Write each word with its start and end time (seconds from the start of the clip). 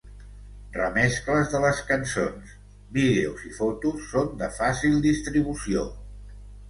Remescles 0.75 1.51
de 1.51 1.59
les 1.65 1.81
cançons, 1.89 2.55
vídeos 2.97 3.43
i 3.51 3.53
fotos 3.59 4.09
són 4.15 4.33
de 4.41 4.49
fàcil 4.59 4.97
distribució. 5.09 5.85